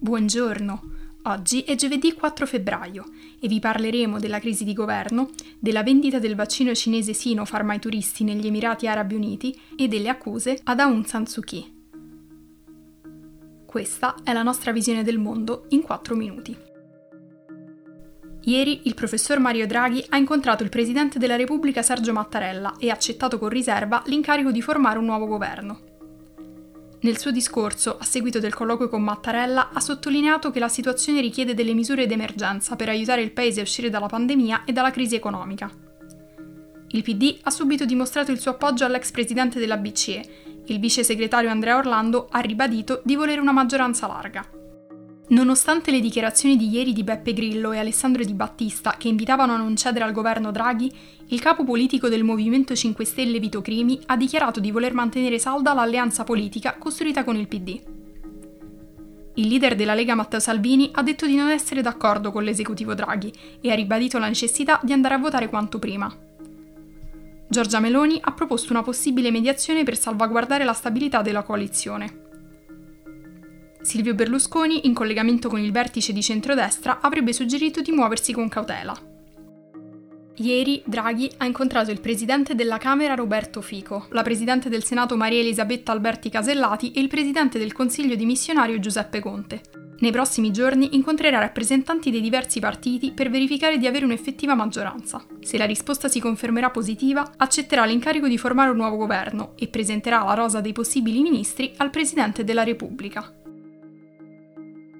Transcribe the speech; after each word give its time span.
Buongiorno, 0.00 0.82
oggi 1.24 1.62
è 1.62 1.74
giovedì 1.74 2.12
4 2.12 2.46
febbraio 2.46 3.04
e 3.40 3.48
vi 3.48 3.58
parleremo 3.58 4.20
della 4.20 4.38
crisi 4.38 4.62
di 4.62 4.72
governo, 4.72 5.30
della 5.58 5.82
vendita 5.82 6.20
del 6.20 6.36
vaccino 6.36 6.72
cinese 6.72 7.12
Sinopharm 7.12 7.70
ai 7.70 7.80
turisti 7.80 8.22
negli 8.22 8.46
Emirati 8.46 8.86
Arabi 8.86 9.16
Uniti 9.16 9.60
e 9.76 9.88
delle 9.88 10.08
accuse 10.08 10.60
ad 10.62 10.78
Aung 10.78 11.04
San 11.04 11.26
Suu 11.26 11.42
Kyi. 11.42 11.74
Questa 13.66 14.14
è 14.22 14.32
la 14.32 14.44
nostra 14.44 14.70
visione 14.70 15.02
del 15.02 15.18
mondo 15.18 15.64
in 15.70 15.82
4 15.82 16.14
minuti. 16.14 16.56
Ieri 18.42 18.82
il 18.84 18.94
professor 18.94 19.40
Mario 19.40 19.66
Draghi 19.66 20.04
ha 20.10 20.16
incontrato 20.16 20.62
il 20.62 20.68
presidente 20.68 21.18
della 21.18 21.34
Repubblica 21.34 21.82
Sergio 21.82 22.12
Mattarella 22.12 22.76
e 22.78 22.88
ha 22.90 22.94
accettato 22.94 23.36
con 23.36 23.48
riserva 23.48 24.04
l'incarico 24.06 24.52
di 24.52 24.62
formare 24.62 25.00
un 25.00 25.06
nuovo 25.06 25.26
governo. 25.26 25.97
Nel 27.00 27.18
suo 27.18 27.30
discorso, 27.30 27.96
a 27.96 28.04
seguito 28.04 28.40
del 28.40 28.54
colloquio 28.54 28.88
con 28.88 29.02
Mattarella, 29.02 29.70
ha 29.72 29.78
sottolineato 29.78 30.50
che 30.50 30.58
la 30.58 30.68
situazione 30.68 31.20
richiede 31.20 31.54
delle 31.54 31.72
misure 31.72 32.06
d'emergenza 32.06 32.74
per 32.74 32.88
aiutare 32.88 33.22
il 33.22 33.30
paese 33.30 33.60
a 33.60 33.62
uscire 33.62 33.88
dalla 33.88 34.06
pandemia 34.08 34.64
e 34.64 34.72
dalla 34.72 34.90
crisi 34.90 35.14
economica. 35.14 35.70
Il 36.88 37.02
PD 37.02 37.38
ha 37.42 37.50
subito 37.50 37.84
dimostrato 37.84 38.32
il 38.32 38.40
suo 38.40 38.52
appoggio 38.52 38.84
all'ex 38.84 39.12
presidente 39.12 39.60
della 39.60 39.76
BCE. 39.76 40.62
Il 40.66 40.80
vice 40.80 41.04
segretario 41.04 41.50
Andrea 41.50 41.76
Orlando 41.76 42.26
ha 42.30 42.40
ribadito 42.40 43.00
di 43.04 43.14
volere 43.14 43.40
una 43.40 43.52
maggioranza 43.52 44.08
larga. 44.08 44.57
Nonostante 45.30 45.90
le 45.90 46.00
dichiarazioni 46.00 46.56
di 46.56 46.70
ieri 46.70 46.94
di 46.94 47.04
Beppe 47.04 47.34
Grillo 47.34 47.72
e 47.72 47.78
Alessandro 47.78 48.24
Di 48.24 48.32
Battista 48.32 48.94
che 48.96 49.08
invitavano 49.08 49.52
a 49.52 49.58
non 49.58 49.76
cedere 49.76 50.06
al 50.06 50.12
governo 50.12 50.50
Draghi, 50.50 50.90
il 51.26 51.40
capo 51.40 51.64
politico 51.64 52.08
del 52.08 52.24
Movimento 52.24 52.74
5 52.74 53.04
Stelle 53.04 53.38
Vito 53.38 53.60
Crimi 53.60 54.00
ha 54.06 54.16
dichiarato 54.16 54.58
di 54.58 54.70
voler 54.70 54.94
mantenere 54.94 55.38
salda 55.38 55.74
l'alleanza 55.74 56.24
politica 56.24 56.76
costruita 56.78 57.24
con 57.24 57.36
il 57.36 57.46
PD. 57.46 57.82
Il 59.34 59.48
leader 59.48 59.74
della 59.74 59.94
Lega 59.94 60.14
Matteo 60.14 60.40
Salvini 60.40 60.88
ha 60.94 61.02
detto 61.02 61.26
di 61.26 61.36
non 61.36 61.50
essere 61.50 61.82
d'accordo 61.82 62.32
con 62.32 62.42
l'esecutivo 62.42 62.94
Draghi 62.94 63.30
e 63.60 63.70
ha 63.70 63.74
ribadito 63.74 64.18
la 64.18 64.28
necessità 64.28 64.80
di 64.82 64.94
andare 64.94 65.14
a 65.14 65.18
votare 65.18 65.50
quanto 65.50 65.78
prima. 65.78 66.10
Giorgia 67.50 67.80
Meloni 67.80 68.18
ha 68.18 68.32
proposto 68.32 68.72
una 68.72 68.82
possibile 68.82 69.30
mediazione 69.30 69.84
per 69.84 69.98
salvaguardare 69.98 70.64
la 70.64 70.72
stabilità 70.72 71.20
della 71.20 71.42
coalizione. 71.42 72.27
Silvio 73.80 74.14
Berlusconi, 74.14 74.86
in 74.86 74.94
collegamento 74.94 75.48
con 75.48 75.60
il 75.60 75.72
vertice 75.72 76.12
di 76.12 76.22
centrodestra, 76.22 77.00
avrebbe 77.00 77.32
suggerito 77.32 77.80
di 77.80 77.92
muoversi 77.92 78.32
con 78.32 78.48
cautela. 78.48 78.94
Ieri 80.40 80.82
Draghi 80.84 81.30
ha 81.38 81.46
incontrato 81.46 81.90
il 81.90 82.00
presidente 82.00 82.54
della 82.54 82.78
Camera 82.78 83.14
Roberto 83.14 83.60
Fico, 83.60 84.06
la 84.10 84.22
presidente 84.22 84.68
del 84.68 84.84
Senato 84.84 85.16
Maria 85.16 85.40
Elisabetta 85.40 85.90
Alberti 85.90 86.28
Casellati 86.28 86.92
e 86.92 87.00
il 87.00 87.08
presidente 87.08 87.58
del 87.58 87.72
Consiglio 87.72 88.14
dimissionario 88.14 88.78
Giuseppe 88.78 89.18
Conte. 89.20 89.62
Nei 90.00 90.12
prossimi 90.12 90.52
giorni 90.52 90.94
incontrerà 90.94 91.40
rappresentanti 91.40 92.12
dei 92.12 92.20
diversi 92.20 92.60
partiti 92.60 93.10
per 93.10 93.30
verificare 93.30 93.78
di 93.78 93.86
avere 93.88 94.04
un'effettiva 94.04 94.54
maggioranza. 94.54 95.24
Se 95.40 95.58
la 95.58 95.64
risposta 95.64 96.06
si 96.06 96.20
confermerà 96.20 96.70
positiva, 96.70 97.32
accetterà 97.36 97.84
l'incarico 97.84 98.28
di 98.28 98.38
formare 98.38 98.70
un 98.70 98.76
nuovo 98.76 98.96
governo 98.96 99.54
e 99.56 99.66
presenterà 99.66 100.22
la 100.22 100.34
rosa 100.34 100.60
dei 100.60 100.72
possibili 100.72 101.20
ministri 101.20 101.72
al 101.78 101.90
Presidente 101.90 102.44
della 102.44 102.62
Repubblica. 102.62 103.32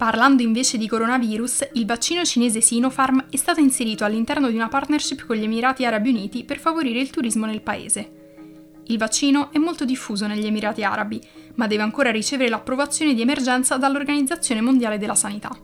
Parlando 0.00 0.40
invece 0.40 0.78
di 0.78 0.88
coronavirus, 0.88 1.68
il 1.74 1.84
vaccino 1.84 2.24
cinese 2.24 2.62
Sinopharm 2.62 3.26
è 3.28 3.36
stato 3.36 3.60
inserito 3.60 4.02
all'interno 4.02 4.48
di 4.48 4.54
una 4.54 4.68
partnership 4.68 5.26
con 5.26 5.36
gli 5.36 5.42
Emirati 5.42 5.84
Arabi 5.84 6.08
Uniti 6.08 6.42
per 6.42 6.58
favorire 6.58 7.00
il 7.00 7.10
turismo 7.10 7.44
nel 7.44 7.60
paese. 7.60 8.78
Il 8.86 8.96
vaccino 8.96 9.52
è 9.52 9.58
molto 9.58 9.84
diffuso 9.84 10.26
negli 10.26 10.46
Emirati 10.46 10.82
Arabi, 10.82 11.20
ma 11.56 11.66
deve 11.66 11.82
ancora 11.82 12.10
ricevere 12.10 12.48
l'approvazione 12.48 13.12
di 13.12 13.20
emergenza 13.20 13.76
dall'Organizzazione 13.76 14.62
Mondiale 14.62 14.96
della 14.96 15.14
Sanità. 15.14 15.54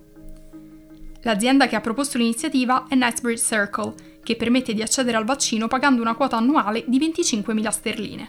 L'azienda 1.22 1.66
che 1.66 1.76
ha 1.76 1.80
proposto 1.80 2.19
l'iniziativa 2.19 2.84
è 2.91 2.94
Knightsbridge 2.94 3.42
Circle, 3.42 3.94
che 4.22 4.36
permette 4.36 4.75
di 4.75 4.82
accedere 4.82 5.16
al 5.16 5.25
vaccino 5.25 5.66
pagando 5.66 6.02
una 6.02 6.14
quota 6.14 6.36
annuale 6.36 6.84
di 6.86 6.98
25.000 6.98 7.69
sterline. 7.70 8.28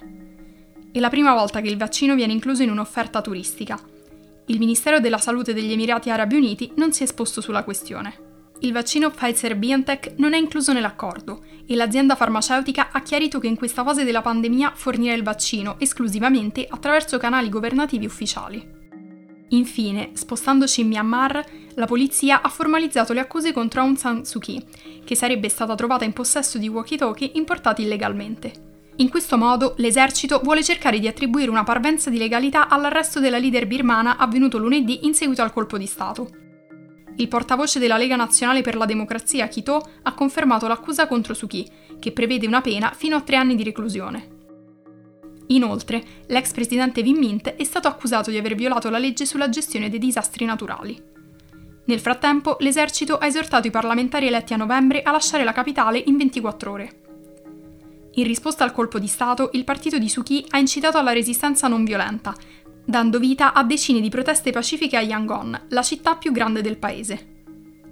È 0.89 0.99
la 0.99 1.09
prima 1.09 1.33
volta 1.33 1.59
che 1.59 1.67
il 1.67 1.75
vaccino 1.75 2.15
viene 2.15 2.31
incluso 2.31 2.63
in 2.63 2.71
un'offerta 2.71 3.19
turistica 3.19 3.77
il 4.49 4.59
Ministero 4.59 4.99
della 4.99 5.17
Salute 5.17 5.53
degli 5.53 5.73
Emirati 5.73 6.09
Arabi 6.09 6.35
Uniti 6.35 6.71
non 6.75 6.93
si 6.93 7.01
è 7.01 7.05
esposto 7.05 7.41
sulla 7.41 7.63
questione. 7.63 8.25
Il 8.59 8.71
vaccino 8.71 9.11
Pfizer-BioNTech 9.11 10.13
non 10.17 10.33
è 10.33 10.37
incluso 10.37 10.71
nell'accordo 10.71 11.43
e 11.67 11.75
l'azienda 11.75 12.15
farmaceutica 12.15 12.89
ha 12.91 13.01
chiarito 13.01 13.39
che 13.39 13.47
in 13.47 13.57
questa 13.57 13.83
fase 13.83 14.05
della 14.05 14.21
pandemia 14.21 14.71
fornirà 14.73 15.13
il 15.13 15.23
vaccino 15.23 15.75
esclusivamente 15.79 16.65
attraverso 16.67 17.17
canali 17.17 17.49
governativi 17.49 18.05
ufficiali. 18.05 18.75
Infine, 19.49 20.11
spostandoci 20.13 20.81
in 20.81 20.87
Myanmar, 20.87 21.45
la 21.75 21.85
polizia 21.85 22.41
ha 22.41 22.49
formalizzato 22.49 23.13
le 23.13 23.19
accuse 23.19 23.51
contro 23.51 23.81
Aung 23.81 23.97
San 23.97 24.25
Suu 24.25 24.39
Kyi, 24.39 24.63
che 25.03 25.15
sarebbe 25.15 25.49
stata 25.49 25.75
trovata 25.75 26.05
in 26.05 26.13
possesso 26.13 26.57
di 26.57 26.69
walkie-talkie 26.69 27.31
importati 27.33 27.83
illegalmente. 27.83 28.66
In 28.99 29.09
questo 29.09 29.37
modo 29.37 29.75
l'esercito 29.77 30.41
vuole 30.43 30.63
cercare 30.63 30.97
di 30.97 31.07
attribuire 31.07 31.51
una 31.51 31.63
parvenza 31.63 32.09
di 32.09 32.17
legalità 32.17 32.67
all'arresto 32.67 33.19
della 33.19 33.37
leader 33.37 33.67
birmana 33.67 34.17
avvenuto 34.17 34.57
lunedì 34.57 35.05
in 35.05 35.13
seguito 35.13 35.43
al 35.43 35.53
colpo 35.53 35.77
di 35.77 35.85
Stato. 35.85 36.29
Il 37.17 37.27
portavoce 37.27 37.77
della 37.77 37.97
Lega 37.97 38.15
Nazionale 38.15 38.61
per 38.61 38.75
la 38.75 38.85
Democrazia, 38.85 39.47
Kito, 39.47 39.87
ha 40.01 40.13
confermato 40.13 40.67
l'accusa 40.67 41.07
contro 41.07 41.35
Suki, 41.35 41.69
che 41.99 42.11
prevede 42.11 42.47
una 42.47 42.61
pena 42.61 42.91
fino 42.95 43.15
a 43.15 43.21
tre 43.21 43.35
anni 43.35 43.55
di 43.55 43.63
reclusione. 43.63 44.35
Inoltre, 45.47 46.03
l'ex 46.27 46.51
presidente 46.51 47.01
Win 47.01 47.17
Mint 47.17 47.49
è 47.49 47.63
stato 47.63 47.87
accusato 47.87 48.31
di 48.31 48.37
aver 48.37 48.55
violato 48.55 48.89
la 48.89 48.97
legge 48.97 49.27
sulla 49.27 49.49
gestione 49.49 49.89
dei 49.89 49.99
disastri 49.99 50.45
naturali. 50.45 50.99
Nel 51.85 51.99
frattempo, 51.99 52.57
l'esercito 52.59 53.17
ha 53.17 53.27
esortato 53.27 53.67
i 53.67 53.71
parlamentari 53.71 54.25
eletti 54.25 54.53
a 54.53 54.57
novembre 54.57 55.03
a 55.03 55.11
lasciare 55.11 55.43
la 55.43 55.53
capitale 55.53 56.01
in 56.03 56.17
24 56.17 56.71
ore. 56.71 57.01
In 58.17 58.23
risposta 58.23 58.63
al 58.63 58.73
colpo 58.73 58.97
di 58.97 59.05
Stato, 59.05 59.51
il 59.53 59.63
partito 59.63 59.99
di 59.99 60.09
Suki 60.09 60.43
ha 60.49 60.57
incitato 60.57 60.97
alla 60.97 61.13
resistenza 61.13 61.67
non 61.67 61.83
violenta, 61.83 62.33
dando 62.83 63.19
vita 63.19 63.53
a 63.53 63.63
decine 63.63 64.01
di 64.01 64.09
proteste 64.09 64.51
pacifiche 64.51 64.97
a 64.97 65.01
Yangon, 65.01 65.65
la 65.69 65.83
città 65.83 66.15
più 66.15 66.31
grande 66.31 66.61
del 66.61 66.77
paese. 66.77 67.43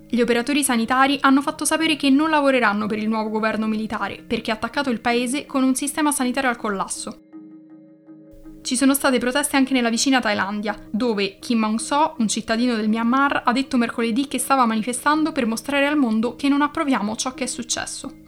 Gli 0.09 0.19
operatori 0.19 0.63
sanitari 0.63 1.19
hanno 1.21 1.43
fatto 1.43 1.63
sapere 1.63 1.95
che 1.95 2.09
non 2.09 2.31
lavoreranno 2.31 2.87
per 2.87 2.97
il 2.97 3.07
nuovo 3.07 3.29
governo 3.29 3.67
militare 3.67 4.23
perché 4.25 4.49
ha 4.49 4.55
attaccato 4.55 4.89
il 4.89 4.99
paese 4.99 5.45
con 5.45 5.63
un 5.63 5.75
sistema 5.75 6.11
sanitario 6.11 6.49
al 6.49 6.57
collasso. 6.57 7.21
Ci 8.63 8.75
sono 8.75 8.95
state 8.95 9.19
proteste 9.19 9.57
anche 9.57 9.73
nella 9.73 9.91
vicina 9.91 10.19
Thailandia, 10.19 10.75
dove 10.89 11.37
Kim 11.37 11.63
Aung-so, 11.65 12.15
un 12.17 12.27
cittadino 12.27 12.75
del 12.75 12.89
Myanmar, 12.89 13.43
ha 13.45 13.51
detto 13.51 13.77
mercoledì 13.77 14.27
che 14.27 14.39
stava 14.39 14.65
manifestando 14.65 15.31
per 15.31 15.45
mostrare 15.45 15.85
al 15.85 15.97
mondo 15.97 16.35
che 16.35 16.49
non 16.49 16.63
approviamo 16.63 17.15
ciò 17.15 17.35
che 17.35 17.43
è 17.43 17.47
successo 17.47 18.23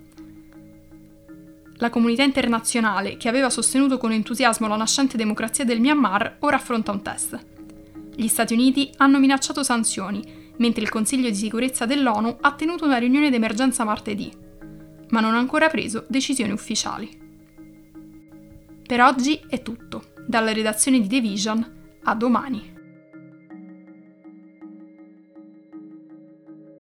la 1.77 1.89
comunità 1.89 2.23
internazionale, 2.23 3.17
che 3.17 3.29
aveva 3.29 3.49
sostenuto 3.49 3.97
con 3.97 4.11
entusiasmo 4.11 4.67
la 4.67 4.75
nascente 4.75 5.17
democrazia 5.17 5.63
del 5.63 5.79
Myanmar, 5.79 6.38
ora 6.39 6.55
affronta 6.55 6.91
un 6.91 7.01
test. 7.01 7.39
Gli 8.15 8.27
Stati 8.27 8.53
Uniti 8.53 8.89
hanno 8.97 9.19
minacciato 9.19 9.63
sanzioni, 9.63 10.23
mentre 10.57 10.81
il 10.81 10.89
Consiglio 10.89 11.29
di 11.29 11.35
sicurezza 11.35 11.85
dell'ONU 11.85 12.38
ha 12.41 12.53
tenuto 12.53 12.85
una 12.85 12.97
riunione 12.97 13.29
d'emergenza 13.29 13.83
martedì, 13.83 14.31
ma 15.09 15.19
non 15.19 15.35
ha 15.35 15.38
ancora 15.38 15.69
preso 15.69 16.05
decisioni 16.07 16.51
ufficiali. 16.51 17.25
Per 18.85 19.01
oggi 19.01 19.39
è 19.47 19.61
tutto. 19.61 20.13
Dalla 20.25 20.53
redazione 20.53 20.99
di 20.99 21.07
The 21.07 21.21
Vision, 21.21 21.99
a 22.03 22.15
domani. 22.15 22.76